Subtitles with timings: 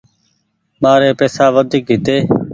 [0.81, 2.17] مآري پئيسا وڍيڪ هيتي۔